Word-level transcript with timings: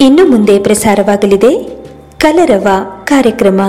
ಇನ್ನು 0.00 0.24
ಮುಂದೆ 0.26 0.62
ಪ್ರಸಾರವಾಗಲಿದೆ 0.62 1.68
ಕಲರವ 2.18 2.68
ಕಾರ್ಯಕ್ರಮ. 3.04 3.60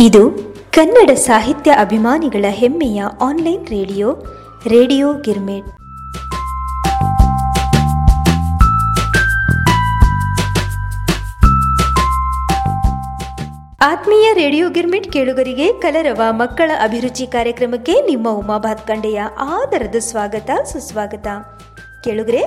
ಇದು 0.00 0.30
ಕನ್ನಡ 0.72 1.10
ಸಾಹಿತ್ಯ 1.10 1.70
ಅಭಿಮಾನಿಗಳ 1.70 2.44
ಹೆಮ್ಮೆಯ 2.48 3.02
ಆನ್ಲೈನ್ 3.22 3.66
ರೇಡಿಯೋ 3.66 4.24
ರೇಡಿಯೋ 4.66 5.12
ಗಿರ್ಮಿಟ್ 5.12 5.64
ಆತ್ಮೀಯ 13.82 14.32
ರೇಡಿಯೋ 14.34 14.70
ಗಿರ್ಮಿಟ್ 14.70 15.12
ಕೇಳುಗರಿಗೆ 15.12 15.72
ಕಲರವ 15.72 16.22
ಮಕ್ಕಳ 16.30 16.70
ಅಭಿರುಚಿ 16.82 17.26
ಕಾರ್ಯಕ್ರಮಕ್ಕೆ 17.26 17.92
ನಿಮ್ಮ 17.92 18.30
ಉಮಾ 18.30 18.58
ಭಾತ್ಕಂಡೆಯ 18.58 19.22
ಆದರದ 19.40 19.96
ಸ್ವಾಗತ, 19.98 20.50
ಸುಸ್ವಾಗತ. 20.72 21.26
ಕೇಳುಗರೆ, 22.06 22.42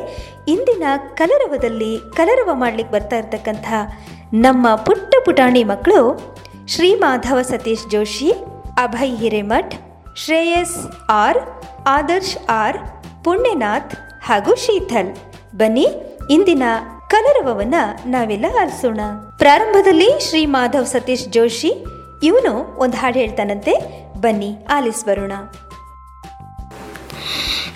ಇಂದಿನ 0.48 0.84
ಕಲರವದಲ್ಲಿ 1.20 1.92
ಕಲರವ 2.16 2.50
ಮಾಡ್ಲಿಕ್ಕೆ 2.64 2.94
ಬರ್ತಾ 2.96 3.18
ಇರ್ತಕ್ಕಂಥ 3.22 3.68
ನಮ್ಮ 4.46 4.68
ಪುಟ್ಟ 4.88 5.14
ಪುಟಾಣಿ 5.26 5.64
ಮಕ್ಕಳು 5.72 6.02
ಶ್ರೀ 6.74 6.90
ಮಾಧವ 6.96 7.40
ಸತೀಶ್ 7.52 7.88
ಜೋಶಿ, 7.92 8.30
ಅಭಯ್ 8.78 9.16
ಹಿರೇಮಠ್, 9.22 9.74
ಶ್ರೇಯಸ್ 10.24 10.78
ಆರ್, 11.24 11.40
ಆದರ್ಶ್ 11.88 12.36
ಆರ್, 12.62 12.78
ಪುಣ್ಯನಾಥ್ 13.26 13.94
ಹಾಗೂ 14.28 14.54
ಶೀತಲ್. 14.66 15.12
ಬನ್ನಿ, 15.58 15.88
ಇಂದಿನ 16.30 16.64
ಕಲರವವನ್ನ 17.14 17.78
ನಾವೆಲ್ಲ 18.06 18.48
ಆಲಿಸೋಣ 18.62 19.02
ಪ್ರಾರಂಭದಲ್ಲಿ 19.38 20.10
ಶ್ರೀ 20.26 20.42
ಮಾಧವ್ 20.56 20.92
ಸತೀಶ್ 20.94 21.28
ಜೋಶಿ, 21.36 21.72
ಇವನು 22.24 22.54
ಒಂದು 22.84 22.98
ಹಾಡು 22.98 23.18
ಹೇಳ್ತಾನಂತೆ. 23.20 23.74
ಬನ್ನಿ 24.22 24.52
ಆಲಿಸ್ 24.76 25.02
ಬರೋಣ 25.06 25.34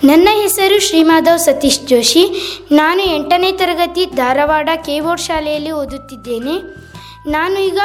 ನನ್ನ 0.03 0.30
ಹೆಸರು 0.31 0.80
ಶ್ರೀಮಾಧವ್ 0.80 1.39
ಸತೀಶ್ 1.39 1.79
ಜೋಶಿ. 1.79 2.27
ನಾನು 2.71 3.04
ಎಂಟನೇ 3.04 3.51
ತರಗತಿ 3.51 4.05
ಧಾರವಾಡ 4.05 4.70
ಕೇಬೋರ್ಡ್ 4.85 5.21
ಶಾಲೆಯಲ್ಲಿ 5.21 5.71
ಓದುತ್ತಿದ್ದೇನೆ. 5.71 6.84
ನಾನು 7.32 7.59
ಈಗ 7.59 7.79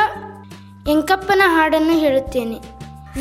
ವೆಂಕಪ್ಪನ 0.87 1.43
ಹಾಡನ್ನು 1.45 1.99
ಹೇಳುತ್ತೇನೆ. 1.99 2.57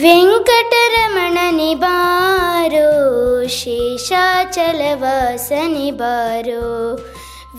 ವೆಂಕಟರಮಣ 0.01 1.37
ಬಾರೋ, 1.73 3.47
ಶೇಷಾಚಲವಾಸನೆ 3.47 5.91
ಬಾರೋ. 5.91 6.99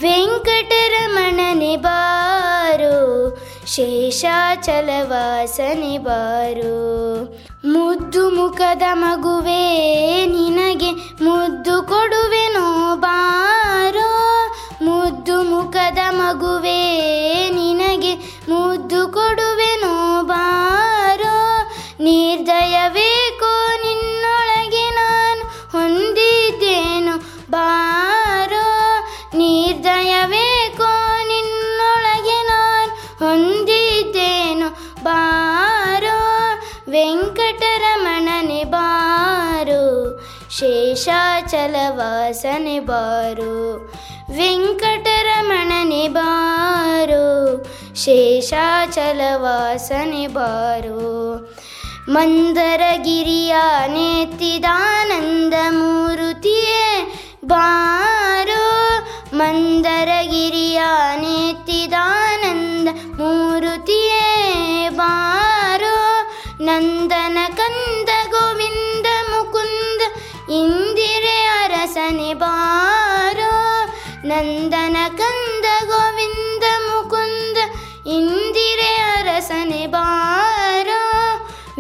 ವೆಂಕಟರಮಣ 0.01 1.41
ಬಾರೋ, 1.77 3.37
ಶೇಷಾಚಲವಾಸನೆ 3.67 5.99
ಬಾರೋ. 5.99 7.25
ಮುದ್ದು 7.65 8.31
ಮುಖದ 8.31 8.83
ಮಗುವೇ 8.93 10.27
ನಿನಗೆ 10.27 10.91
ಮುದ್ದು 11.25 11.83
ಕೊಡುವೆನೋ 11.83 12.97
ಬಾರೋ. 12.97 14.11
ಮುದ್ದು 14.85 15.43
ಮುಖದ 15.43 15.99
ಮಗುವೆ 16.11 16.81
ಶೇಷಾಚಲವಾಸನೆ 41.68 42.76
ಬಾರೋ 42.80 43.56
ವೆಂಕಟರಮಣನೆ 44.30 46.04
ಬಾರೋ 46.10 47.26
ಶೇಷಾಚಲವಾಸನೆ 47.96 48.54
ಬಾರೋ 50.28 51.02
ಮಂದರಗಿರಿಯ 52.10 53.56
ನೆತ್ತಿದಾನಂದ 53.94 55.56
ಮೂರುತಿಯೇ 55.80 56.88
ಬಾರೋ 57.46 58.64
ಮಂದರಗಿರಿಯ 59.34 60.80
ನೆತ್ತಿದಾನಂದ 61.24 62.88
ಮೂರುತಿಯೇ 63.20 63.97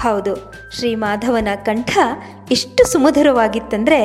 ಹೌದು, 0.00 0.34
ಶ್ರೀ 0.76 0.94
ಮಾಧವನ 0.94 1.48
ಕಂಠ 1.64 1.90
ಎಷ್ಟು 2.50 2.84
ಸುಮಧುರವಾಗಿತ್ತಂದರೆ 2.92 4.00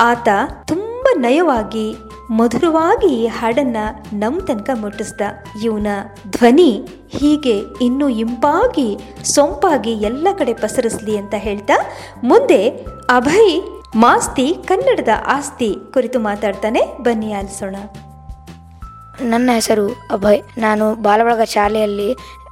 ಆತ 0.00 0.28
ತುಂಬ 0.66 1.06
ನಯವಾಗಿ, 1.16 1.86
ಮಧುರವಾಗಿ 2.30 3.12
ಈ 3.22 3.26
ಹಾಡನ್ನು 3.26 3.84
ನಮ್ಮ 4.18 4.40
ತನಕ 4.40 4.70
ಮುಟ್ಟಿಸ್ದ. 4.74 5.22
ಇವನ 5.64 5.86
ಧ್ವನಿ 6.28 6.72
ಹೀಗೆ 7.08 7.56
ಇನ್ನೂ 7.84 8.08
ಇಂಪಾಗಿ, 8.08 8.90
ಸೊಂಪಾಗಿ 9.34 9.92
ಎಲ್ಲ 9.92 10.28
ಕಡೆ 10.38 10.54
ಪಸರಿಸ್ಲಿ 10.54 11.16
ಅಂತ 11.16 11.34
ಹೇಳ್ತಾ 11.38 11.78
ಮುಂದೆ 12.24 12.62
ಅಭಯ್ 13.10 13.56
ಮಾಸ್ತಿ 13.96 14.46
ಕನ್ನಡದ 14.68 15.08
ಆಸ್ತಿ 15.26 15.68
ಕುರಿತು 15.92 16.18
ಮಾತಾಡ್ತಾನೆ 16.20 16.80
ಬನ್ನಿ 17.02 17.32
ಆಲಿಸೋಣ. 17.32 17.76
ನನ್ನ 19.20 19.50
ಹೆಸರು 19.54 19.86
ಅಭಯ್. 20.10 20.42
ನಾನು 20.58 20.94
ಬಾಲಬಳಗ 20.94 21.42
ಶಾಲೆಯಲ್ಲಿ 21.42 22.08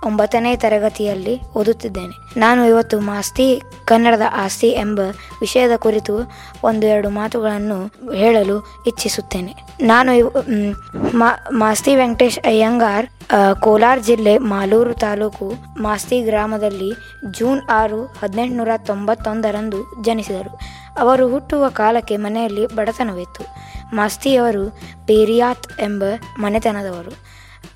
ಒಂಬತ್ತನೇ 0.06 0.56
ತರಗತಿಯಲ್ಲಿ 0.56 1.34
ಓದುತ್ತಿದ್ದೇನೆ. 1.58 2.40
ನಾನು 2.40 2.66
ಇವತ್ತು 2.66 3.00
ಮಾಸ್ತಿ 3.00 3.62
ಕನ್ನಡದ 3.84 4.22
ಆಸ್ತಿ 4.34 4.68
ಎಂಬ 4.68 5.00
ವಿಷಯದ 5.40 5.76
ಕುರಿತು 5.76 6.14
ಒಂದು 6.64 6.86
ಎರಡು 6.86 7.10
ಮಾತುಗಳನ್ನು 7.10 7.78
ಹೇಳಲು 8.14 8.56
ಇಚ್ಛಿಸುತ್ತೇನೆ. 8.86 9.54
ನಾನು 9.82 10.12
ಮಾಸ್ತಿ 11.58 11.96
ವೆಂಕಟೇಶ್ 11.96 12.38
ಅಯ್ಯಂಗಾರ್ 12.46 13.06
ಕೋಲಾರ 13.60 13.98
ಜಿಲ್ಲೆ 13.98 14.38
ಮಾಲೂರು 14.38 14.94
ತಾಲೂಕು 14.94 15.52
ಮಾಸ್ತಿ 15.82 16.22
ಗ್ರಾಮದಲ್ಲಿ 16.22 16.90
ಜೂನ್ 17.38 17.60
ಆರು 17.70 18.04
ಹದಿನೆಂಟುನೂರ 18.04 18.68
ತೊಂಬತ್ತೊಂದರಂದು 18.86 19.78
ಜನಿಸಿದರು. 20.02 20.83
ಅವರು 20.98 21.28
ಹುಟ್ಟುವ 21.28 21.68
ಕಾಲಕ್ಕೆ 21.68 22.16
ಮನೆಯಲ್ಲಿ 22.16 22.66
ಬಡತನವಿತ್ತು. 22.66 23.44
ಮಾಸ್ತಿಯವರು 23.96 24.70
ಪೇರಿಯಾತ್ 25.06 25.80
ಎಂಬ 25.80 26.04
ಮನೆತನದವರು. 26.38 27.12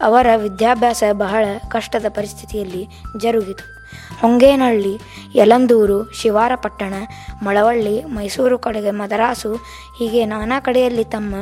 ಅವರ 0.00 0.26
ವಿದ್ಯಾಭ್ಯಾಸ 0.36 1.02
ಬಹಳ 1.12 1.44
ಕಷ್ಟದ 1.68 2.04
ಪರಿಸ್ಥಿತಿಯಲ್ಲಿ 2.08 2.88
ಜರುಗಿತು. 3.20 3.78
ಹೊಂಗೇನಹಳ್ಳಿ, 4.20 4.98
ಯಲಂದೂರು, 5.34 6.12
ಶಿವಾರಪಟ್ಟಣ, 6.12 6.94
ಮಳವಳ್ಳಿ, 7.42 8.04
ಮೈಸೂರು 8.04 8.58
ಕಡೆಗೆ 8.58 8.90
ಮದರಾಸು, 8.90 9.54
ಹೀಗೆ 9.98 10.26
ನಾನಾ 10.26 10.60
ಕಡೆಯಲ್ಲಿ 10.60 11.04
ತಮ್ಮ 11.04 11.34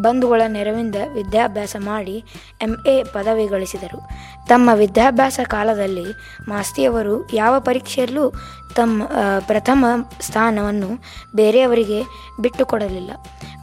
ಬಂಧುಗಳ 0.00 0.42
ನೆರವಿಂದ 0.48 0.94
ವಿದ್ಯಾಭ್ಯಾಸ 1.14 1.76
ಮಾಡಿ 1.78 2.24
ಎಂ. 2.62 2.86
ಎ. 2.86 3.02
ಪದವಿ 3.02 3.46
ಗಳಿಸಿದರು. 3.46 4.08
ತಮ್ಮ 4.48 4.70
ವಿದ್ಯಾಭ್ಯಾಸ 4.74 5.40
ಕಾಲದಲ್ಲಿ 5.44 6.04
ಮಾಸ್ತಿಯವರು 6.48 7.30
ಯಾವ 7.32 7.60
ಪರೀಕ್ಷೆಯಲ್ಲೂ 7.60 8.32
ತಮ್ಮ 8.76 9.02
ಪ್ರಥಮ 9.46 9.84
ಸ್ಥಾನವನ್ನು 10.20 10.90
ಬೇರೆಯವರಿಗೆ 11.36 12.00
ಬಿಟ್ಟುಕೊಡಲಿಲ್ಲ. 12.40 13.10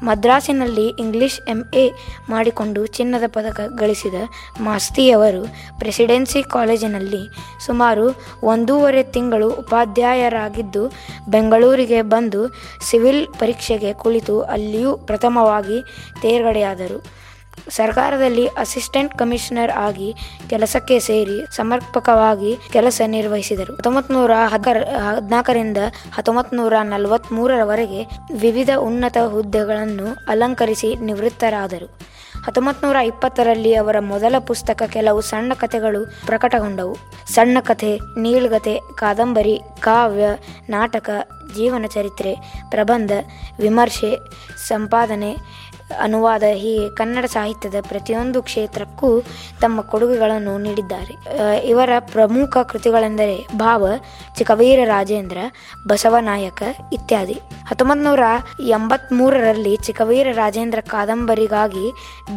ಮದ್ರಾಸಿನಲ್ಲಿ 0.03 0.85
ಇಂಗ್ಲಿಷ್ 1.03 1.37
ಎಂ 1.49 1.61
ಎ 1.73 1.85
ಮಾಡಿಕೊಂಡು 2.29 2.81
ಚಿನ್ನದ 2.85 3.25
ಪದಕ 3.27 3.59
ಗಳಿಸಿದ 3.79 4.17
ಮಾಸ್ತಿಯವರು 4.61 5.43
ಪ್ರೆಸಿಡೆನ್ಸಿ 5.79 6.41
ಕಾಲೇಜಿನಲ್ಲಿ 6.43 7.23
ಸುಮಾರು 7.65 8.05
ಒಂದೂವರೆ 8.43 9.03
ತಿಂಗಳು 9.15 9.49
ಉಪಾಧ್ಯಾಯರಾಗಿದ್ದು, 9.53 10.83
ಬೆಂಗಳೂರಿಗೆ 11.29 12.01
ಬಂದು 12.13 12.41
ಸಿವಿಲ್ 12.89 13.23
ಪರೀಕ್ಷೆಗೆ 13.39 13.93
ಕುಳಿತು 13.93 14.37
ಅಲ್ಲಿಯೂ 14.55 14.97
ಪ್ರಥಮವಾಗಿ 14.97 15.79
ತೇರ್ಗಡೆಯಾದರು. 16.21 16.99
ಸರ್ಕಾರದಲ್ಲಿ 17.69 18.47
ಅಸಿಸ್ಟೆಂಟ್ 18.47 19.15
ಕಮಿಷನರ್ 19.15 19.71
ಆಗಿ 19.71 20.15
ಕೆಲಸಕ್ಕೆ 20.49 20.99
ಸೇರಿ 20.99 21.55
ಸಮರ್ಪಕವಾಗಿ 21.55 22.57
ಕೆಲಸ 22.73 23.01
ನಿರ್ವಹಿಸಿದರು. 23.05 23.75
ಹತ್ತೊಂಬತ್ನೂರ 23.75 24.31
ಹದಿನಾಲ್ಕರಿಂದ 24.45 25.77
ಹತ್ತೊಂಬತ್ನೂರ 26.13 26.73
ನಲವತ್ತ್ಮೂರರವರೆಗೆ 26.83 28.03
ವಿವಿಧ 28.39 28.69
ಉನ್ನತ 28.77 29.17
ಹುದ್ದೆಗಳನ್ನು 29.27 30.07
ಅಲಂಕರಿಸಿ 30.27 30.95
ನಿವೃತ್ತರಾದರು. 30.95 32.19
ಹತ್ತೊಂಬತ್ನೂರ 32.45 32.95
ಇಪ್ಪತ್ತರಲ್ಲಿ 32.95 33.75
ಅವರ 33.75 33.95
ಮೊದಲ 33.99 34.35
ಪುಸ್ತಕ 34.39 34.83
ಕೆಲವು 34.87 35.21
ಸಣ್ಣ 35.21 35.53
ಕಥೆಗಳು 35.53 36.05
ಪ್ರಕಟಗೊಂಡವು. 36.25 36.95
ಸಣ್ಣ 37.33 37.57
ಕಥೆ, 37.61 37.99
ನೀಳ್ಗತೆ, 38.17 38.79
ಕಾದಂಬರಿ, 38.95 39.59
ಕಾವ್ಯ, 39.79 40.25
ನಾಟಕ, 40.69 41.09
ಜೀವನ 41.55 41.85
ಚರಿತ್ರೆ, 41.85 42.35
ಪ್ರಬಂಧ, 42.69 43.11
ವಿಮರ್ಶೆ, 43.59 44.17
ಸಂಪಾದನೆ 44.67 45.35
ಅನುವಾದ 45.97 46.43
ಹೀಗೆ 46.53 46.89
ಕನ್ನಡ 46.95 47.25
ಸಾಹಿತ್ಯದ 47.25 47.75
ಪ್ರತಿಯೊಂದು 47.87 48.41
ಕ್ಷೇತ್ರಕ್ಕೂ 48.43 49.21
ತಮ್ಮ 49.61 49.81
ಕೊಡುಗೆಗಳನ್ನು 49.81 50.57
ನೀಡಿದ್ದಾರೆ. 50.57 51.13
ಇವರ 51.67 51.89
ಪ್ರಮುಖ 51.99 52.57
ಕೃತಿಗಳೆಂದರೆ 52.57 53.47
ಭಾವ, 53.55 53.87
ಚಿಕ್ಕವೀರ 54.37 54.79
ರಾಜೇಂದ್ರ 54.85 55.37
ಬಸವನಾಯಕ 55.87 56.63
ಇತ್ಯಾದಿ. 56.93 57.37
ಹತ್ತೊಂಬತ್ತು 57.67 58.03
ನೂರ 58.03 58.23
ಎಂಬತ್ಮೂರರಲ್ಲಿ 58.67 59.75
ಚಿಕ್ಕವೀರ 59.75 60.27
ರಾಜೇಂದ್ರ 60.33 60.79
ಕಾದಂಬರಿಗಾಗಿ 60.81 61.85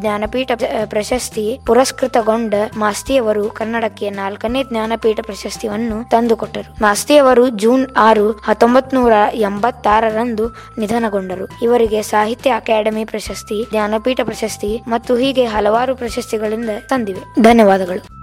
ಜ್ಞಾನಪೀಠ 0.00 0.50
ಪ್ರಶಸ್ತಿ 0.84 1.58
ಪುರಸ್ಕೃತಗೊಂಡ 1.66 2.54
ಮಾಸ್ತಿಯವರು 2.76 3.50
ಕನ್ನಡಕ್ಕೆ 3.50 4.10
ನಾಲ್ಕನೇ 4.10 4.62
ಜ್ಞಾನಪೀಠ 4.62 5.20
ಪ್ರಶಸ್ತಿಯನ್ನು 5.20 6.10
ತಂದುಕೊಟ್ಟರು. 6.10 6.76
ಮಾಸ್ತಿಯವರು 6.82 7.48
ಜೂನ್ 7.48 7.86
ಆರು 7.96 8.30
ಹತ್ತೊಂಬತ್ತು 8.32 8.96
ನೂರ 8.96 9.12
ಎಂಬತ್ತಾರರಂದು 9.34 10.46
ನಿಧನಗೊಂಡರು. 10.78 11.46
ಇವರಿಗೆ 11.62 12.02
ಸಾಹಿತ್ಯ 12.02 12.50
ಅಕಾಡೆಮಿ 12.50 13.04
ಪ್ರಶಸ್ತಿ 13.04 13.40
ಜ್ಞಾನಪೀಠ 13.48 14.20
ಪ್ರಶಸ್ತಿ 14.24 14.82
ಮತ್ತು 14.88 15.16
ಹೀಗೆ 15.16 15.44
ಹಲವಾರು 15.44 15.96
ಪ್ರಶಸ್ತಿಗಳಿಂದ 15.96 16.70
ತಂದಿವೆ. 16.88 17.42
ಧನ್ಯವಾದಗಳು. 17.42 18.22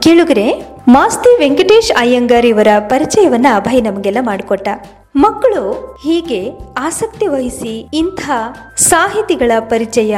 ಕೇಳುಗರೆ, 0.00 0.76
ಮಾಸ್ತಿ 0.88 1.38
ವೆಂಕಟೇಶ್ 1.38 1.92
ಅಯ್ಯಂಗಾರ್ 1.92 2.46
ಇವರ 2.46 2.66
ಪರಿಚಯವನ್ನ 2.78 3.46
ಭಯ 3.58 3.80
ನಮಗೆಲ್ಲ 3.80 4.18
ಮಾಡಿಕೊಟ್ಟ. 4.20 4.68
ಮಕ್ಕಳು 5.16 5.96
ಹೀಗೆ 6.02 6.50
ಆಸಕ್ತಿ 6.78 7.26
ವಹಿಸಿ 7.26 7.88
ಇಂಥ 7.94 8.30
ಸಾಹಿತಿಗಳ 8.76 9.52
ಪರಿಚಯ, 9.58 10.16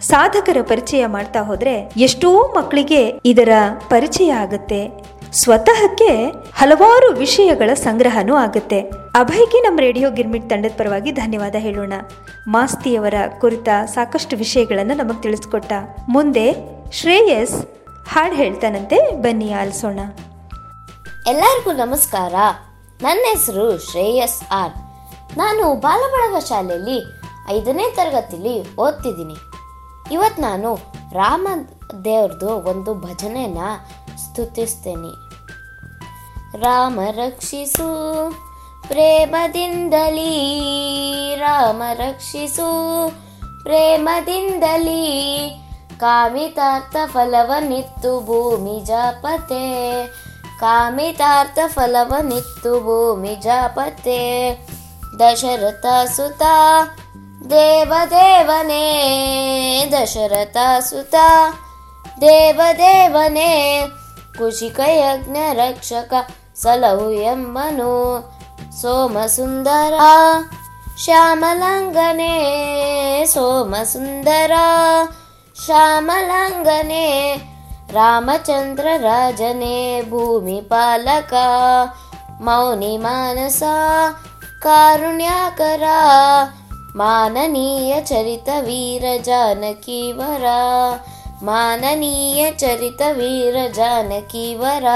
ಸಾಧಕರ 0.00 0.56
ಪರಿಚಯ 0.62 1.06
ಮಾಡ್ತಾ 1.06 1.40
ಹೋದ್ರೆ 1.40 1.92
ಎಷ್ಟೋ 1.96 2.54
ಮಕ್ಕಳಿಗೆ 2.56 3.12
ಇದರ 3.24 3.48
ಪರಿಚಯ 3.90 4.32
ಆಗುತ್ತೆ. 4.32 5.03
ಸ್ವತಃಕ್ಕೆ 5.34 6.30
ಹಲವಾರು 6.54 7.12
ವಿಷಯಗಳ 7.12 7.74
ಸಂಗ್ರಹನೂ 7.74 8.34
ಆಗುತ್ತೆ. 8.34 8.80
ಅಭಯ್ಗೆ 9.14 9.60
ನಮ್ಮ 9.60 9.80
ರೇಡಿಯೋ 9.80 10.10
ಗಿರ್ಮಿಟ್ 10.10 10.50
ತಂಡದ 10.50 10.72
ಪರವಾಗಿ 10.78 11.10
ಧನ್ಯವಾದ 11.10 11.54
ಹೇಳೋಣ. 11.58 11.92
ಮಾಸ್ತಿಯವರ 12.48 13.14
ಕುರಿತ 13.40 13.68
ಸಾಕಷ್ಟು 13.84 14.36
ವಿಷಯಗಳನ್ನು 14.36 14.94
ನಮಗೆ 14.94 15.22
ತಿಳಿಸ್ಕೊಟ್ಟ. 15.22 15.72
ಮುಂದೆ 16.08 16.54
ಶ್ರೇಯಸ್ 16.92 17.66
ಹಾಡು 18.08 18.36
ಹೇಳ್ತಾನಂತೆ, 18.36 19.22
ಬನ್ನಿ 19.22 19.52
ಆಲಿಸೋಣ. 19.52 19.98
ಎಲ್ಲರಿಗೂ 21.26 21.72
ನಮಸ್ಕಾರ. 21.72 22.34
ನನ್ನ 23.02 23.20
ಹೆಸರು 23.24 23.90
ಶ್ರೇಯಸ್ 23.90 24.42
ಆರ್. 24.52 24.72
ನಾನು 25.38 25.74
ಬಾಲಬಳಗ 25.74 26.42
ಶಾಲೆಯಲ್ಲಿ 26.42 27.20
ಐದನೇ 27.50 27.90
ತರಗತಿಲಿ 27.90 28.76
ಓದ್ತಿದ್ದೀನಿ. 28.76 29.36
ಇವತ್ತು 30.12 30.42
ನಾನು 30.42 30.74
ರಾಮ 31.12 31.48
ದೇವ್ರದ್ದು 32.04 32.48
ಒಂದು 32.48 32.94
ಭಜನೆನ 32.94 33.58
ಸ್ತುತಿಸ್ತೇನೆ. 34.16 35.34
ರಾಮ 36.58 37.00
ರಕ್ಷಿಸು, 37.10 37.84
ಪ್ರೇಮದಿಂದಲೀ. 38.88 40.30
ರಾಮ 41.34 41.82
ರಕ್ಷಿಸು, 41.94 42.62
ಪ್ರೇಮದಿಂದಲೀ. 43.62 45.50
ಕಾಮಿತಾರ್ಥ 45.96 46.96
ಫಲವನಿತ್ತು 47.06 48.20
ಭೂಮಿ 48.20 48.80
ಜಾಪತೆ. 48.84 50.06
ಕಾಮಿತಾರ್ಥ 50.60 51.58
ಫಲವನಿತ್ತು 51.66 52.80
ಭೂಮಿ 52.80 53.36
ಜಾಪತೆ. 53.36 54.52
ದಶರಥ 55.20 55.86
ಸುತ, 56.10 56.42
ದೇವದೇವನೇ. 57.50 58.80
ದಶರಥ 59.92 60.56
ಸುತ, 60.80 61.14
ದೇವದೇವನೇ. 62.20 63.80
ಕುಶಿಕ 64.38 64.80
ಯಜ್ಞ 64.86 65.36
ರಕ್ಷಕ 65.52 66.14
ಸಲಹು 66.56 67.10
ಎಂಬನು 67.10 68.20
ಸೋಮ 68.82 69.18
ಸುಂದರ 69.26 69.94
ಶ್ಯಾಮಲಂಗನೆ 71.04 72.34
ಸೋಮ 73.26 73.74
ಸುಂದರ 73.84 74.50
ಶ್ಯಾಮಲಂಗನೆ 75.64 77.34
ರಾಮಚಂದ್ರ 77.90 78.88
ರಾಜನೇ 78.96 80.02
ಭೂಮಿ 80.02 80.60
ಪಾಲಕ. 80.60 81.34
ಮೌನಿ 82.40 82.96
ಮಾನಸ 82.96 83.62
ಕಾರುಣ್ಯಾಕರ. 84.62 85.82
ಮಾನನೀಯ 86.96 88.00
ಚರಿತ 88.00 88.48
ವೀರ 88.60 89.04
ಜಾನಕಿವರ. 89.22 90.44
ಮಾನನೀಯ 91.44 92.50
ಚರಿತ 92.50 93.02
ವೀರ 93.12 93.56
ಜಾನಕೀವರ 93.74 94.86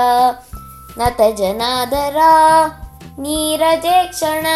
ನತ 0.98 1.20
ಜನಾದರ 1.36 2.16
ನೀರಜೆ 3.18 4.06
ಕ್ಷಣ, 4.10 4.46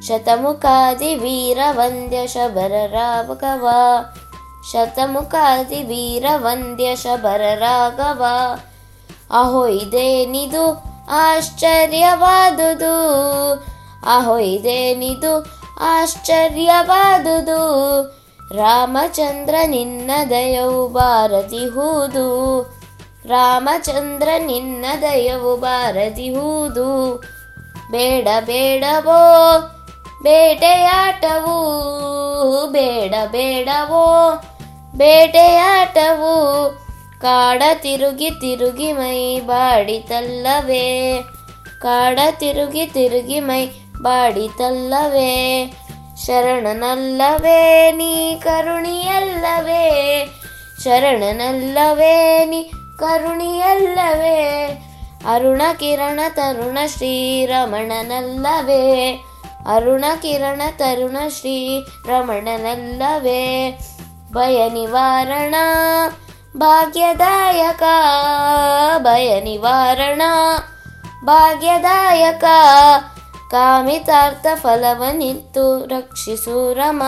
ಶತಮುಖಾದಿ 0.00 1.14
ವೀರ 1.14 1.58
ವಂದ್ಯ 1.70 2.26
ಶಬರ 2.26 2.74
ರಾಘವ, 2.86 3.68
ಶತಮುಖಾದಿ 4.72 5.82
ವೀರ 5.82 6.26
ವಂದ್ಯ 6.36 6.96
ಶಬರ 6.96 7.42
ರಾಘವ. 7.54 8.24
ಅಹೋ 9.30 9.66
ಇದೇನಿದು 9.66 10.66
ಆಶ್ಚರ್ಯವಾದುದು, 11.10 12.96
ಅಹೋ 14.16 14.38
ಇದೇನಿದು 14.38 15.34
ಆಶ್ಚರ್ಯವಾದುದು 15.80 17.62
ರಾಮಚಂದ್ರ 18.52 19.54
ನಿನ್ನ 19.66 20.10
ದಯವು 20.30 20.88
ಬಾರದಿಹುದು. 20.88 22.62
ರಾಮಚಂದ್ರ 23.26 24.28
ನಿನ್ನ 24.38 24.84
ದಯವು 25.02 25.56
ಬಾರದಿಹುದು. 25.56 27.16
ಬೇಡ 27.90 28.28
ಬೇಡವೋ 28.44 29.58
ಬೇಟೆಯಾಟವು. 30.22 31.56
ಬೇಡ 32.66 33.14
ಬೇಡವೋ 33.30 34.32
ಬೇಟೆಯಾಟವು. 34.96 36.72
ಕಾಡ 37.22 37.62
ತಿರುಗಿ 37.74 38.30
ತಿರುಗಿ 38.30 38.92
ಮೈ 38.92 39.40
ಬಾಡಿತಲ್ಲವೇ. 39.40 41.20
ಕಾಡ 41.82 42.18
ತಿರುಗಿ 42.30 42.86
ತಿರುಗಿ 42.86 43.40
ಮೈ 43.40 43.66
ಬಾಡಿತಲ್ಲವೇ. 44.02 45.72
ಶರಣನಲ್ಲವೇ 46.24 47.92
ನೀ 47.92 48.34
ಕರುಣಿಯಲ್ಲವೇ? 48.34 50.26
ಶರಣನಲ್ಲವೇ 50.84 52.46
ನೀ 52.46 52.70
ಕರುಣಿಯಲ್ಲವೇ? 52.98 54.66
ಅರುಣ 55.28 55.62
ಕಿರಣ 55.78 56.20
ತರುಣ 56.28 56.78
ಶ್ರೀರಮಣನಲ್ಲವೇ 56.86 59.12
ಅರುಣ 59.74 60.04
ಕಿರಣ 60.22 60.62
ತರುಣ 60.76 61.16
ಶ್ರೀ 61.28 61.86
ರಮಣನಲ್ಲವೇ? 62.06 63.78
ಭಯ 64.32 64.68
ನಿವಾರಣ, 64.68 65.54
ಭಾಗ್ಯದಾಯಕ, 66.56 67.82
ಭಯ 68.98 69.40
ನಿವಾರಣ, 69.40 70.22
ಭಾಗ್ಯದಾಯಕ 71.24 72.44
ಕಾಮಿತಾರ್ಥ 73.50 74.46
ಫಲವನಿತ್ತು 74.54 75.86
ರಕ್ಷಿಸು 75.86 76.74
ರಮ. 76.74 77.02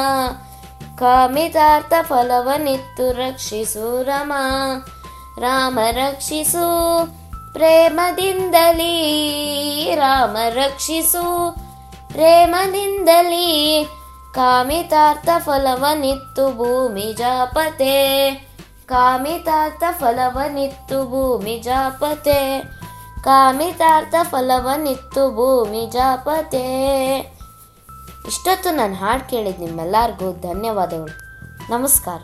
ಕಾಮಿತಾರ್ಥ 0.98 1.92
ಫಲವನಿತ್ತು 2.02 3.12
ರಕ್ಷಿಸು 3.12 4.02
ರಮ. 4.02 4.32
ರಾಮ 5.38 5.78
ರಕ್ಷಿಸು 5.90 7.04
ಪ್ರೇಮದಿಂದಲೀ. 7.52 8.84
ರಾಮ 9.94 10.36
ರಕ್ಷಿಸು 10.50 11.54
ಪ್ರೇಮದಿಂದಲೀ. 12.08 13.84
ಕಾಮಿತಾರ್ಥ 14.34 15.28
ಫಲವನಿತ್ತು 15.38 16.56
ಭೂಮಿ 16.56 17.14
ಜಾಪತೆ. 17.18 18.30
ಕಾಮಿತಾರ್ಥ 18.86 19.82
ಫಲವನಿತ್ತು 19.90 21.04
ಭೂಮಿ 21.04 21.58
ಜಾಪತೆ. 21.58 22.77
ಕಾಮಿತಾರ್ಥ 23.24 24.14
ಫಲವನ್ನಿತ್ತು 24.22 25.30
ಭೂಮಿ 25.30 25.90
ಜಾಪತೆ. 25.90 27.18
ಇಷ್ಟೊತ್ತು 28.26 28.76
ನಾನು 28.76 28.94
ಹಾಡು 28.94 29.30
ಕೇಳಿದ 29.30 29.60
ನಿಮ್ಮೆಲ್ಲರಿಗೂ 29.60 30.32
ಧನ್ಯವಾದಗಳು. 30.32 31.28
ನಮಸ್ಕಾರ. 31.70 32.20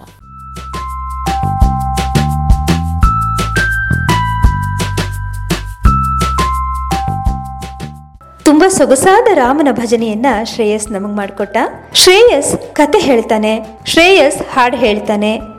ತುಂಬಾ 8.44 8.68
ಸೊಗಸಾದ 8.68 9.26
ರಾಮನ 9.34 9.68
ಭಜನೆಯನ್ನ 9.72 10.26
ಶ್ರೇಯಸ್ 10.44 10.92
ನಮಗ್ 10.92 11.16
ಮಾಡಿಕೊಟ್ಟ. 11.16 11.56
ಶ್ರೇಯಸ್ 11.94 12.74
ಕತೆ 12.74 12.98
ಹೇಳ್ತಾನೆ. 12.98 13.80
ಶ್ರೇಯಸ್ 13.84 14.54
ಹಾಡು 14.54 14.76
ಹೇಳ್ತಾನೆ. 14.76 15.53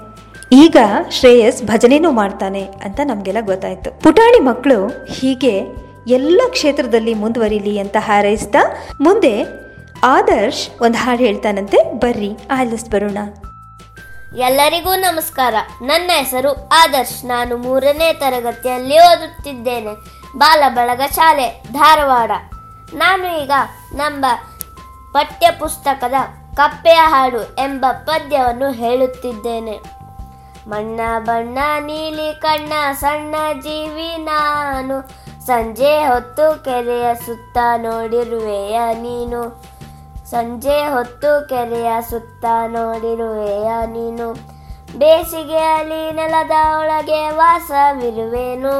ಈಗ 0.52 0.78
ಶ್ರೇಯಸ್ 1.10 1.64
ಭಜನೆನೂ 1.64 2.12
ಮಾಡ್ತಾನೆ 2.12 2.64
ಅಂತ 2.64 3.00
ನಮಗೆಲ್ಲ 3.04 3.46
ಗೊತ್ತಾಯ್ತು. 3.46 4.02
ಪುಟಾಣಿ 4.02 4.40
ಮಕ್ಕಳು 4.40 5.06
ಹೀಗೆ 5.06 5.62
ಎಲ್ಲ 6.08 6.42
ಕ್ಷೇತ್ರದಲ್ಲಿ 6.50 7.14
ಮುಂದುವರಿಲಿ 7.14 7.80
ಅಂತ 7.80 7.96
ಹಾರೈಸ್ತಾ 8.00 8.58
ಮುಂದೆ 9.02 9.44
ಆದರ್ಶ್ 10.04 10.70
ಒಂದು 10.82 10.98
ಹಾಡು 10.98 11.24
ಹೇಳ್ತಾನಂತೆ. 11.24 12.00
ಬರ್ರಿ 12.00 12.32
ಆಲಿಸ್ 12.52 12.90
ಬರೋಣ. 12.90 13.18
ಎಲ್ಲರಿಗೂ 14.38 14.96
ನಮಸ್ಕಾರ. 14.96 15.56
ನನ್ನ 15.82 16.12
ಹೆಸರು 16.14 16.70
ಆದರ್ಶ್. 16.70 17.26
ನಾನು 17.26 17.58
ಮೂರನೇ 17.58 18.14
ತರಗತಿಯಲ್ಲಿ 18.14 19.00
ಓದುತ್ತಿದ್ದೇನೆ. 19.00 19.94
ಬಾಲಬಳಗ 20.38 21.02
ಶಾಲೆ, 21.16 21.64
ಧಾರವಾಡ. 21.74 22.32
ನಾನು 22.94 23.44
ಈಗ 23.44 23.52
ನಮ್ಮ 23.96 24.26
ಪಠ್ಯ 25.14 25.48
ಪುಸ್ತಕದ 25.60 26.14
ಕಪ್ಪೆಯ 26.56 27.00
ಹಾಡು 27.02 27.56
ಎಂಬ 27.56 27.86
ಪದ್ಯವನ್ನು 27.92 28.72
ಹೇಳುತ್ತಿದ್ದೇನೆ. 28.72 29.95
ಮಣ್ಣ 30.68 31.00
ಬಣ್ಣ, 31.20 31.58
ನೀಲಿ 31.80 32.34
ಕಣ್ಣ, 32.34 32.74
ಸಣ್ಣ 32.94 33.36
ಜೀವಿ 33.62 34.18
ನಾನು. 34.18 35.26
ಸಂಜೆ 35.46 36.06
ಹೊತ್ತು 36.06 36.64
ಕೆರೆಯ 36.64 37.16
ಸುತ್ತ 37.16 37.58
ನೋಡಿರುವೆಯ 37.78 38.80
ನೀನು. 38.94 39.64
ಸಂಜೆ 40.30 40.88
ಹೊತ್ತು 40.88 41.50
ಕೆರೆಯ 41.50 41.92
ಸುತ್ತ 42.10 42.46
ನೋಡಿರುವೆಯ 42.68 43.70
ನೀನು. 43.86 44.34
ಬೇಸಿಗೆಯಲ್ಲಿ 44.98 46.12
ನೆಲದ 46.12 46.52
ಒಳಗೆ 46.80 47.30
ವಾಸವಿರುವೆನು. 47.30 48.76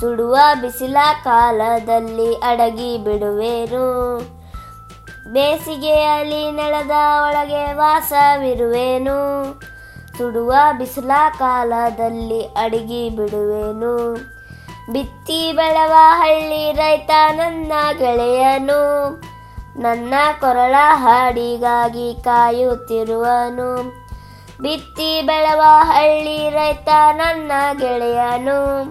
ಸುಡುವ 0.00 0.36
ಬಿಸಿಲ 0.60 0.96
ಕಾಲದಲ್ಲಿ 1.24 2.34
ಅಡಗಿ 2.34 2.98
ಬಿಡುವೆನು. 2.98 4.18
ಬೇಸಿಗೆಯಲ್ಲಿ 5.32 6.50
ನೆಲದ 6.50 6.90
ಒಳಗೆ 7.22 7.72
ವಾಸವಿರುವೆನು. 7.72 9.18
ಸುಡುವ 10.18 10.54
ಬಿಸಿಲ 10.78 11.10
ಕಾಲದಲ್ಲಿ 11.38 12.46
ಅಡಗಿ 12.46 13.10
ಬಿಡುವೆನು. 13.10 14.14
ಬಿತ್ತಿ 14.92 15.52
ಬೆಳವ 15.52 15.92
ಹಳ್ಳಿ 16.20 16.72
ರೈತ 16.72 17.10
ನನ್ನ 17.36 17.72
ಗೆಳೆಯನು. 17.98 19.10
ನನ್ನ 19.80 20.14
ಕೊರಳ 20.40 20.74
ಹಾಡಿಗಾಗಿ 20.78 22.14
ಕಾಯುತ್ತಿರುವನು. 22.24 23.76
ಬಿತ್ತಿ 24.62 25.22
ಬೆಳವ 25.22 25.62
ಹಳ್ಳಿ 25.82 26.50
ರೈತ 26.50 26.88
ನನ್ನ 27.12 27.52
ಗೆಳೆಯನು. 27.78 28.84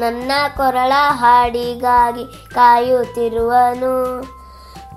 ನನ್ನ 0.00 0.32
ಕೊರಳ 0.56 0.92
ಹಾಡಿಗಾಗಿ 0.96 2.54
ಕಾಯುತ್ತಿರುವನು. 2.54 4.22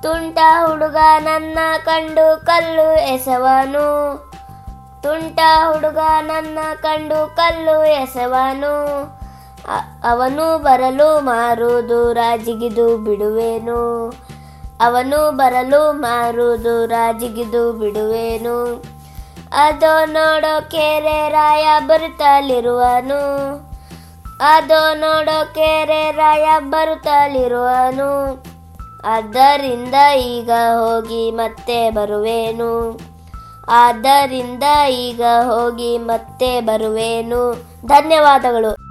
ತುಂಟ 0.02 0.38
ಹುಡುಗ 0.66 0.98
ನನ್ನ 1.20 1.60
ಕಂಡು 1.86 2.46
ಕಲ್ಲು 2.46 3.14
ಎಸವನು. 3.14 4.25
ತುಂಟ 5.06 5.40
ಹುಡುಗ 5.72 5.98
ನನ್ನ 6.22 6.60
ಕಂಡು 6.82 7.36
ಕಲ್ಲು 7.36 7.84
ಎಸವನು. 7.84 8.86
ಅವನು 10.10 10.58
ಬರಲು 10.58 11.20
ಮಾರುವುದು 11.20 12.14
ರಾಜಿಗಿದು 12.14 12.98
ಬಿಡುವೇನು. 12.98 14.10
ಅವನು 14.82 15.32
ಬರಲು 15.32 15.94
ಮಾರುವುದು 15.94 16.86
ರಾಜಿಗಿದು 16.86 17.74
ಬಿಡುವೇನು. 17.74 18.84
ಅದು 19.54 20.06
ನೋಡೋ 20.06 20.70
ಕೆರೆ 20.70 21.30
ರಾಯ 21.30 21.68
ಬರುತ್ತಲಿರುವನು. 21.80 23.56
ಅದು 24.42 25.00
ನೋಡೋ 25.00 25.54
ಕೆರೆ 25.54 26.12
ರಾಯ 26.12 26.60
ಬರುತ್ತಲಿರುವನು. 26.60 28.44
ಆದ್ದರಿಂದ 29.06 29.96
ಈಗ 30.18 30.52
ಹೋಗಿ 30.52 31.32
ಮತ್ತೆ 31.32 31.90
ಬರುವೆನು. 31.90 33.00
ಆದ್ದರಿಂದ 33.70 34.64
ಈಗ 34.90 35.22
ಹೋಗಿ 35.22 35.98
ಮತ್ತೆ 35.98 36.62
ಬರುವೆನು. 36.62 37.54
ಧನ್ಯವಾದಗಳು. 37.86 38.86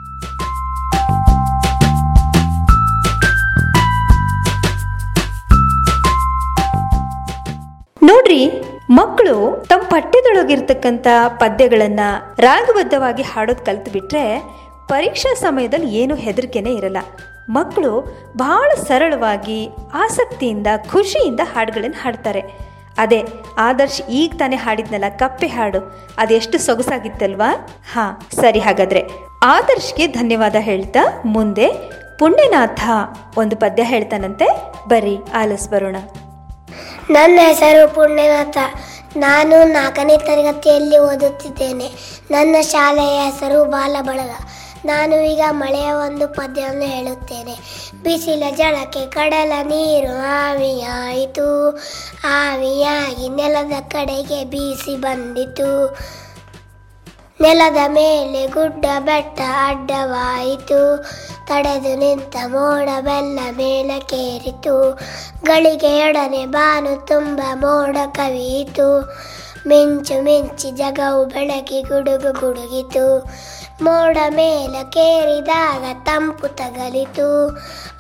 ನೋಡ್ರಿ, 8.03 8.51
ಮಕ್ಕಳು 8.91 9.67
ತಮ್ಮ 9.69 9.83
ಪಠ್ಯದೊಳಗಿರ್ತಕ್ಕಂಥ 9.91 11.07
ಪದ್ಯಗಳನ್ನ 11.29 12.01
ರಾಗಬದ್ಧವಾಗಿ 12.39 13.23
ಹಾಡೋದು 13.23 13.65
ಕಲ್ತು 13.65 13.91
ಬಿಟ್ರೆ 13.91 14.41
ಪರೀಕ್ಷಾ 14.89 15.35
ಸಮಯದಲ್ಲಿ 15.35 15.95
ಏನು 15.95 16.15
ಹೆದರಿಕೆನೇ 16.15 16.73
ಇರಲ್ಲ. 16.75 16.97
ಮಕ್ಕಳು 17.51 18.01
ಬಹಳ 18.37 18.83
ಸರಳವಾಗಿ 18.83 19.69
ಆಸಕ್ತಿಯಿಂದ, 19.95 20.67
ಖುಷಿಯಿಂದ 20.93 21.41
ಹಾಡುಗಳನ್ನು 21.43 22.03
ಹಾಡ್ತಾರೆ. 22.03 22.74
ಅದೇ, 22.99 23.23
ಆದರ್ಶ್ 23.59 24.03
ಈಗ 24.03 24.35
ತಾನೇ 24.39 24.57
ಹಾಡಿದ್ನಲ್ಲ, 24.57 25.05
ಕಪ್ಪೆ 25.19 25.47
ಹಾಡು. 25.47 26.09
ಅದೆಷ್ಟು 26.19 26.59
ಸೊಗಸಾಗಿತ್ತಲ್ವಾ? 26.59 27.69
ಹಾ, 27.93 28.29
ಸರಿ 28.35 28.61
ಹಾಗಾದ್ರೆ. 28.61 29.03
ಆದರ್ಶ್ಗೆ 29.43 30.07
ಧನ್ಯವಾದ 30.07 30.57
ಹೇಳ್ತಾ 30.59 31.23
ಮುಂದೆ 31.25 31.69
ಪುಣ್ಯನಾಥ 32.19 32.81
ಒಂದು 33.37 33.57
ಪದ್ಯ 33.57 33.83
ಹೇಳ್ತಾನಂತೆ. 33.83 34.47
ಬರಿ 34.89 35.19
ಆಲಸ್ 35.35 35.69
ಬರೋಣ. 35.69 35.97
ನನ್ನ 37.11 37.41
ಹೆಸರು 37.43 37.95
ಪುಣ್ಯನಾಥ. 37.95 38.57
ನಾನು 39.17 39.65
ನಾಲ್ಕನೇ 39.65 40.17
ತರಗತಿಯಲ್ಲಿ 40.17 40.99
ಓದುತ್ತಿದ್ದೇನೆ. 40.99 41.91
ನನ್ನ 42.31 42.57
ಶಾಲೆಯ 42.63 43.25
ಹೆಸರು 43.25 43.65
ಬಾಲಬಳಗ. 43.65 44.31
ನಾನು 44.85 45.17
ಈಗ 45.17 45.41
ಮಳೆಯ 45.51 45.93
ಒಂದು 45.93 46.29
ಪದ್ಯವನ್ನು 46.29 46.83
ಹೇಳುತ್ತೇನೆ. 46.83 47.84
ಬಿಸಿಲ 48.05 48.43
ಜಳಕ್ಕೆ 48.57 49.07
ಕಡಲ 49.07 49.53
ನೀರು 49.63 50.15
ಆವಿಯಾಯಿತು. 50.49 51.49
ಆವಿಯಾಗಿ 52.25 53.29
ನೆಲದ 53.29 53.73
ಕಡೆಗೆ 53.89 54.45
ಬೀಸಿ 54.45 54.97
ಬಂದಿತು. 54.97 55.97
ನೆಲದ 57.41 57.77
ಮೇಲೆ 57.89 58.47
ಗುಡ್ಡ 58.47 58.87
ಬೆಟ್ಟ 59.01 59.41
ಅಡ್ಡವಾಯಿತು. 59.67 61.05
ತಡೆದು 61.47 61.99
ನಿಂತ 61.99 62.37
ಮೋಡ 62.47 62.89
ಬೆಲ್ಲ 63.01 63.39
ಮೇಲಕ್ಕೇರಿತು 63.57 64.99
ಗಳಿಗೆಯೊಡನೆ 65.45 66.47
ಬಾನು 66.47 67.07
ತುಂಬ 67.07 67.41
ಮೋಡ 67.55 67.97
ಕವಿಯಿತು. 68.13 68.89
ಮಿಂಚು 69.67 70.23
ಮಿಂಚಿ 70.23 70.71
ಜಗವು 70.71 71.25
ಬೆಳಕಿ 71.25 71.83
ಗುಡುಗು 71.83 72.33
ಗುಡುಗಿತು. 72.41 73.07
ಮೋಡ 73.83 74.19
ಮೇಲಕ್ಕೇರಿದಾಗ 74.31 75.97
ತಂಪು 76.03 76.49
ತಗಲಿತು. 76.49 77.57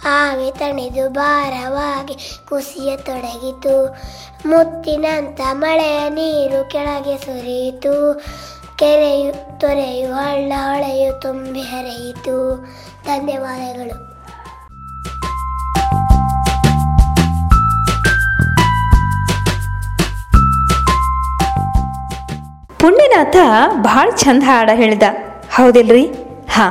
ಆವಿ 0.09 0.59
ತಣಿದು 0.59 1.09
ಭಾರವಾಗಿ 1.09 2.40
ಕುಸಿಯ 2.49 2.97
ತೊಡಗಿತು. 2.97 3.97
ಮುತ್ತಿನಂತ 4.49 5.40
ಮಳೆಯ 5.52 6.09
ನೀರು 6.09 6.71
ಕೆಳಗೆ 6.71 7.19
ಸುರಿಯಿತು. 7.19 8.23
ಕೆರೆಯು 8.76 9.61
ತೊರೆಯು, 9.61 10.14
ಹಳ್ಳ 10.14 10.52
ಹೊಳೆಯು 10.57 11.21
ತುಂಬಿ 11.21 11.61
ಹರಿಯಿತು. 11.61 12.57
ಧನ್ಯವಾದಗಳು. 13.04 14.14
ಪುಣ್ಯನಾಥ 22.78 23.37
ಭಾಳ 23.83 24.11
ಚಂದ 24.16 24.43
ಹಾಡ 24.47 24.71
ಹೇಳ್ದ. 24.75 25.02
ಹೌದಿಲ್ರಿ? 25.57 26.05
ಹಾ. 26.51 26.67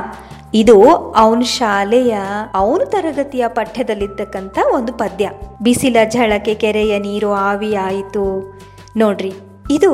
ಇದು 0.54 0.76
ಅವನ 1.22 1.44
ಶಾಲೆಯ, 1.52 2.14
ಅವನ 2.54 2.82
ತರಗತಿಯ 2.86 3.44
ಪಠ್ಯದಲ್ಲಿದ್ದಕ್ಕಂಥ 3.48 4.58
ಒಂದು 4.74 4.92
ಪದ್ಯ. 4.94 5.26
ಬಿಸಿಲ 5.64 5.98
ಝಳಕೆ 6.10 6.54
ಕೆರೆಯ 6.56 6.94
ನೀರು 7.00 7.30
ಆವಿಯಾಯಿತು 7.34 8.26
ನೋಡ್ರಿ, 8.98 9.34
ಇದು 9.72 9.92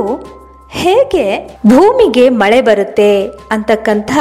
ಹೇಗೆ 0.71 1.25
ಭೂಮಿಗೆ 1.67 2.25
ಮಳೆ 2.41 2.59
ಬರುತ್ತೆ 2.61 3.11
ಅಂತಕ್ಕಂಥ 3.51 4.11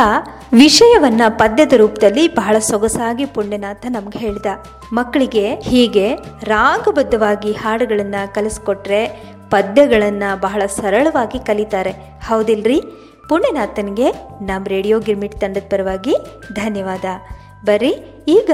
ವಿಷಯವನ್ನ 0.53 1.23
ಪದ್ಯದ 1.39 1.75
ರೂಪದಲ್ಲಿ 1.77 2.25
ಬಹಳ 2.35 2.57
ಸೊಗಸಾಗಿ 2.59 3.25
ಪುಣ್ಯನಾಥ 3.35 3.87
ನಮ್ಗೆ 3.89 4.19
ಹೇಳಿದ. 4.19 4.47
ಮಕ್ಕಳಿಗೆ 4.93 5.47
ಹೀಗೆ 5.61 6.07
ರಾಗಬದ್ಧವಾಗಿ 6.45 7.53
ಹಾಡುಗಳನ್ನ 7.53 8.15
ಕಲಿಸ್ಕೊಟ್ರೆ 8.35 9.03
ಪದ್ಯಗಳನ್ನ 9.51 10.25
ಬಹಳ 10.41 10.63
ಸರಳವಾಗಿ 10.77 11.39
ಕಲಿತಾರೆ. 11.39 11.93
ಹೌದಿಲ್ರಿ? 12.29 12.81
ಪುಣ್ಯನಾಥನ್ಗೆ 13.29 14.11
ನಮ್ಮ 14.43 14.67
ರೇಡಿಯೋ 14.67 15.01
ಗಿರ್ಮಿಟ್ 15.01 15.41
ತಂಡದ 15.41 15.67
ಪರವಾಗಿ 15.71 16.15
ಧನ್ಯವಾದ. 16.53 17.05
ಬರ್ರಿ, 17.65 17.93
ಈಗ 18.29 18.51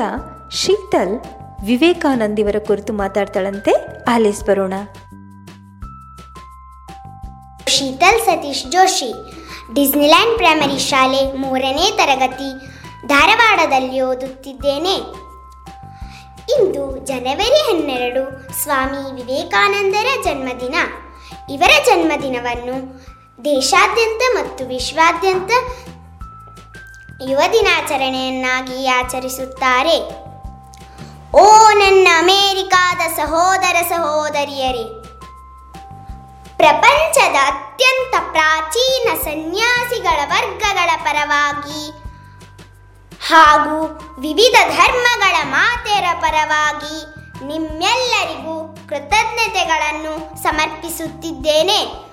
ಶೀತಲ್ 0.52 1.20
ವಿವೇಕಾನಂದಿವರ 1.66 2.56
ಕುರಿತು 2.66 2.92
ಮಾತಾಡ್ತಾಳಂತೆ. 2.92 3.72
ಆಲಿಸ್ 4.04 4.42
ಬರೋಣ. 4.44 4.74
ಶೀತಲ್ 7.68 8.20
ಸತೀಶ್ 8.20 8.64
ಜೋಶಿ, 8.72 9.10
ಡಿಸ್ನಿಲ್ಯಾಂಡ್ 9.74 10.36
ಪ್ರೈಮರಿ 10.36 10.78
ಶಾಲೆ 10.78 11.36
ಮೂರನೇ 11.36 11.86
ತರಗತಿ, 11.96 12.50
ಧಾರವಾಡದಲ್ಲಿ 13.06 14.00
ಓದುತ್ತಿದ್ದೇನೆ. 14.00 14.96
ಇಂದು 16.56 17.06
ಜನವರಿ 17.06 17.60
ಹನ್ನೆರಡು, 17.70 18.22
ಸ್ವಾಮಿ 18.62 19.02
ವಿವೇಕಾನಂದರ 19.14 20.06
ಜನ್ಮದಿನ. 20.24 20.74
ಇವರ 21.50 21.72
ಜನ್ಮದಿನವನ್ನು 21.86 22.76
ದೇಶಾದ್ಯಂತ 23.38 24.22
ಮತ್ತು 24.36 24.64
ವಿಶ್ವಾದ್ಯಂತ 24.64 25.50
ಯುವ 27.28 27.40
ದಿನಾಚರಣೆಯನ್ನಾಗಿ 27.52 28.86
ಆಚರಿಸುತ್ತಾರೆ. 28.86 29.96
ಓ 31.36 31.68
ನನ್ನ 31.68 32.08
ಅಮೇರಿಕಾದ 32.18 33.00
ಸಹೋದರ 33.16 33.76
ಸಹೋದರಿಯರೇ, 33.88 34.84
ಪ್ರಪಂಚದ 36.56 37.36
ಅತ್ಯಂತ 37.46 38.14
ಪ್ರಾಚೀನ 38.32 39.22
ಸನ್ಯಾಸಿಗಳ 39.22 40.20
ವರ್ಗಗಳ 40.26 40.90
ಪರವಾಗಿ 40.96 41.90
ಹಾಗೂ 43.28 43.76
ವಿವಿಧ 44.20 44.56
ಧರ್ಮಗಳ 44.68 45.36
ಮಾತೆಯರ 45.44 46.04
ಪರವಾಗಿ 46.20 46.96
ನಿಮ್ಮೆಲ್ಲರಿಗೂ 47.46 48.76
ಕೃತಜ್ಞತೆಗಳನ್ನು 48.88 50.42
ಸಮರ್ಪಿಸುತ್ತಿದ್ದೇನೆ. 50.42 52.03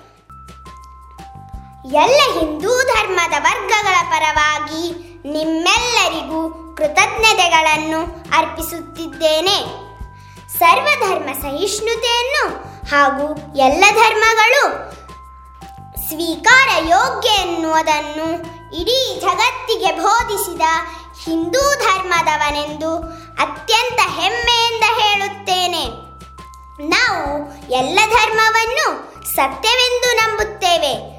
ಎಲ್ಲ 1.86 2.38
ಹಿಂದೂ 2.40 2.68
ಧರ್ಮದ 2.68 3.32
ವರ್ಗಗಳ 3.32 3.94
ಪರವಾಗಿ 4.10 4.90
ನಿಮ್ಮೆಲ್ಲರಿಗೂ 5.28 6.74
ಕೃತಜ್ಞತೆಗಳನ್ನು 6.74 8.00
ಅರ್ಪಿಸುತ್ತಿದ್ದೇನೆ. 8.38 9.56
ಸರ್ವಧರ್ಮ 10.58 11.40
ಸಹಿಷ್ಣುತೆಯನ್ನು 11.42 12.54
ಹಾಗೂ 12.90 13.56
ಎಲ್ಲ 13.56 13.84
ಧರ್ಮಗಳು 13.90 14.92
ಸ್ವೀಕಾರ 16.08 16.68
ಯೋಗ್ಯ 16.84 17.28
ಎನ್ನುವುದನ್ನು 17.28 18.32
ಇಡೀ 18.80 19.20
ಜಗತ್ತಿಗೆ 19.20 20.02
ಬೋಧಿಸಿದ 20.02 20.60
ಹಿಂದೂ 21.24 21.60
ಧರ್ಮದವನೆಂದು 21.60 22.96
ಅತ್ಯಂತ 23.42 24.00
ಹೆಮ್ಮೆಯಿಂದ 24.20 24.84
ಹೇಳುತ್ತೇನೆ. 25.00 25.84
ನಾವು 26.88 27.52
ಎಲ್ಲ 27.72 27.98
ಧರ್ಮವನ್ನು 28.10 29.12
ಸತ್ಯವೆಂದು 29.36 30.16
ನಂಬುತ್ತೇವೆ. 30.16 31.11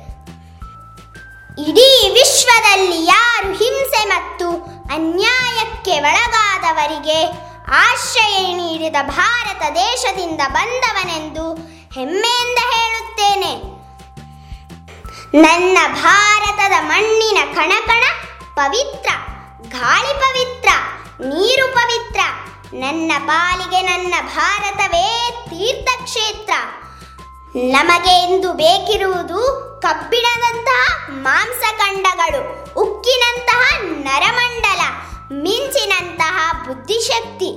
ಇಡೀ 1.58 2.10
ವಿಶ್ವದಲ್ಲಿ 2.14 3.06
ಯಾರು 3.06 3.54
ಹಿಂಸೆ 3.54 4.08
ಮತ್ತು 4.08 4.52
ಅನ್ಯಾಯಕ್ಕೆ 4.94 6.00
ಒಳಗಾದವರಿಗೆ 6.00 7.26
ಆಶ್ರಯ 7.72 8.54
ನೀಡಿದ 8.54 8.96
ಭಾರತ 9.02 9.62
ದೇಶದಿಂದ 9.76 10.42
ಬಂದವನೆಂದು 10.48 11.54
ಹೆಮ್ಮೆಯಿಂದ 11.94 12.60
ಹೇಳುತ್ತೇನೆ. 12.74 13.54
ನನ್ನ 15.42 15.78
ಭಾರತದ 16.04 16.72
ಮಣ್ಣಿನ 16.80 17.38
ಕಣಕಣ 17.54 18.04
ಪವಿತ್ರ, 18.56 19.10
ಗಾಳಿ 19.70 20.14
ಪವಿತ್ರ, 20.20 20.70
ನೀರು 21.20 21.74
ಪವಿತ್ರ, 21.74 22.20
ನನ್ನ 22.74 23.12
ಪಾಲಿಗೆ 23.28 23.82
ನನ್ನ 23.82 24.14
ಭಾರತವೇ 24.36 25.32
ತೀರ್ಥಕ್ಷೇತ್ರ. 25.50 26.54
ನಮಗೆ 27.56 28.34
ಇಂದು 28.34 28.54
ಬೇಕಿರುವುದು 28.54 29.40
ಕಬ್ಬಿಣದಂತಹ 29.82 31.08
ಮಾಂಸಖಂಡಗಳು 31.10 32.42
ಉಕ್ಕಿನಂತಹ 32.74 33.78
ನರಮಂಡಲ, 33.82 34.82
ಮಿಂಚಿನಂತಹ 35.32 36.66
ಬುದ್ಧಿಶಕ್ತಿ. 36.68 37.52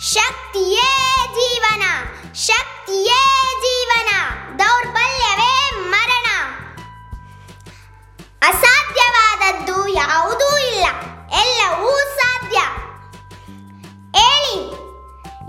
ಶಕ್ತಿಯೇ 0.00 0.90
ಜೀವನ 1.34 1.82
ಶಕ್ತಿಯೇ 2.34 3.20
ಜೀವನ, 3.60 4.10
ದೌರ್ಬಲ್ಯವೇ 4.58 5.70
ಮರಣ. 5.88 6.26
ಅಸಾಧ್ಯವಾದದ್ದು 8.42 9.88
ಯಾವುದೂ 9.88 10.58
ಇಲ್ಲ, 10.58 10.86
ಎಲ್ಲವೂ 11.32 11.92
ಸಾಧ್ಯ. 11.98 12.58
ಹೇಳಿ 14.20 14.56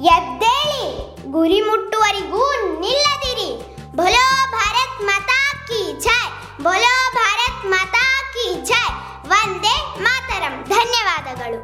ಎದ್ದೇಳಿ, 0.06 0.86
ಗುರಿ 1.32 1.62
ಮುಟ್ಟುವರಿಗೂ 1.62 2.52
ನಿಲ್ಲದಿರಿ. 2.80 3.75
ಬೋಲೋ 3.96 4.26
ಭಾರತ್ 4.52 5.02
ಮಾತಾ 5.04 5.38
ಕಿ 5.68 6.00
ಜೈ 6.02 6.24
ಬೋಲೋ 6.64 6.94
ಭಾರತ್ 7.16 7.66
ಮಾತಾ 7.66 8.04
ಕಿ 8.34 8.66
ಜೈ 8.66 8.88
ವಂದೇ 9.28 9.76
ಮಾತರಂ 10.02 10.64
ಧನ್ಯವಾದಗಳು 10.70 11.60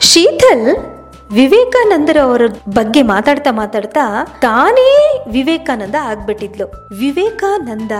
ಶೀತಲ್ 0.00 0.68
ವಿವೇಕಾನಂದರ 1.30 2.16
ಅವರ 2.22 2.42
ಬಗ್ಗೆ 2.74 3.02
ಮಾತಾಡ್ತಾ 3.02 3.50
ಮಾತಾಡ್ತಾ 3.50 4.24
ತಾನೇ 4.24 4.90
ವಿವೇಕಾನಂದ 5.30 5.94
ಆಗ್ಬಿಟ್ಟಿದ್ಲು. 6.02 6.66
ವಿವೇಕಾನಂದ 6.98 7.92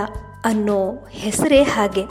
ಅನ್ನೋ 0.45 1.07
ಹೆಸರೇ 1.11 1.63
ಹಾಗೆ. 1.63 2.03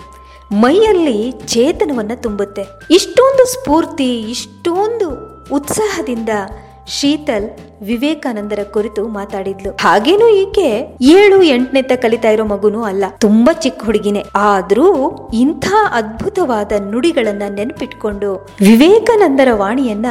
ಮೈಯಲ್ಲಿ 0.53 1.31
ಚೇತನವನ್ನ 1.31 2.11
ತುಂಬುತ್ತೆ. 2.15 2.65
ಇಷ್ಟೊಂದು 2.91 3.47
ಸ್ಫೂರ್ತಿ, 3.47 4.21
ಇಷ್ಟೊಂದು 4.21 5.09
ಉತ್ಸಾಹದಿಂದ 5.53 6.29
ಶೀತಲ್ 6.87 7.51
ವಿವೇಕಾನಂದರ 7.83 8.59
ಕುರಿತು 8.73 9.09
ಮಾತಾಡಿದ್ಲು. 9.09 9.71
ಹಾಗೇನು 9.71 10.29
ಈಕೆ 10.29 10.97
ಏಳು, 11.01 11.43
ಎಂಟನೆತ್ತ 11.43 11.93
ಕಲಿತಾ 11.93 12.31
ಇರೋ 12.31 12.45
ಮಗುನೂ 12.45 12.83
ಅಲ್ಲ. 12.83 13.05
ತುಂಬಾ 13.19 13.53
ಚಿಕ್ಕ 13.53 13.85
ಹುಡುಗಿನೇ. 13.85 14.25
ಆದ್ರೂ 14.35 15.15
ಇಂಥ 15.35 15.65
ಅದ್ಭುತವಾದ 15.93 16.73
ನುಡಿಗಳನ್ನ 16.91 17.43
ನೆನಪಿಟ್ಕೊಂಡು 17.55 18.47
ವಿವೇಕಾನಂದರ 18.61 19.49
ವಾಣಿಯನ್ನ 19.53 20.07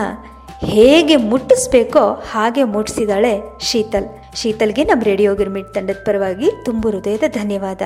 ಹೇಗೆ 0.66 1.16
ಮುಟ್ಟಿಸ್ಬೇಕೋ 1.16 2.24
ಹಾಗೆ 2.32 2.64
ಮುಟ್ಟಿಸಿದಾಳೆ 2.64 3.60
ಶೀತಲ್. 3.62 4.38
ಶೀತಲ್ಗೆ 4.38 4.84
ನಮ್ಮ 4.84 5.04
ರೇಡಿಯೋ 5.04 5.36
ಗಿರ್ಮಿಟ್ 5.36 5.74
ತಂಡದ 5.74 5.98
ಪರವಾಗಿ 6.06 6.52
ತುಂಬು 6.66 6.90
ಹೃದಯದ 6.90 7.24
ಧನ್ಯವಾದ. 7.28 7.82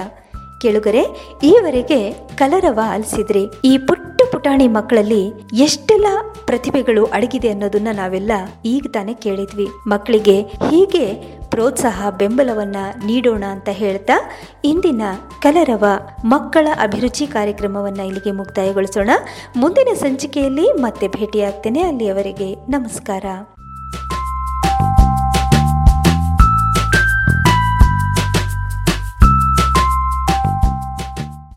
ಕೇಳುಗರೆ, 0.62 1.04
ಈವರೆಗೆ 1.44 2.12
ಕಲರವ 2.12 2.80
ಆಲಿಸಿದ್ರಿ 2.84 3.46
ಈ 3.66 3.78
ಪುಟ್ಟ 3.78 4.22
ಪುಟಾಣಿ 4.32 4.68
ಮಕ್ಕಳಲ್ಲಿ 4.68 5.24
ಎಷ್ಟೆಲ್ಲ 5.54 6.08
ಪ್ರತಿಭೆಗಳು 6.46 7.06
ಅಡಗಿದೆ 7.06 7.50
ಅನ್ನೋದನ್ನ 7.50 7.88
ನಾವೆಲ್ಲ 7.92 8.32
ಈಗ 8.66 8.86
ತಾನೇ 8.94 9.14
ಕೇಳಿದ್ವಿ. 9.14 9.68
ಮಕ್ಕಳಿಗೆ 9.88 10.42
ಹೀಗೆ 10.42 11.06
ಪ್ರೋತ್ಸಾಹ, 11.50 12.10
ಬೆಂಬಲವನ್ನ 12.10 12.76
ನೀಡೋಣ 13.06 13.44
ಅಂತ 13.50 13.70
ಹೇಳ್ತಾ 13.70 14.14
ಇಂದಿನ 14.66 15.02
ಕಲರವ 15.42 15.86
ಮಕ್ಕಳ 16.26 16.68
ಅಭಿರುಚಿ 16.82 17.28
ಕಾರ್ಯಕ್ರಮವನ್ನ 17.28 18.00
ಇಲ್ಲಿಗೆ 18.00 18.32
ಮುಕ್ತಾಯಗೊಳಿಸೋಣ. 18.32 19.10
ಮುಂದಿನ 19.56 19.88
ಸಂಚಿಕೆಯಲ್ಲಿ 19.94 20.68
ಮತ್ತೆ 20.74 21.08
ಭೇಟಿಯಾಗ್ತೇನೆ. 21.08 21.82
ಅಲ್ಲಿಯವರೆಗೆ 21.82 22.56
ನಮಸ್ಕಾರ. 22.70 23.26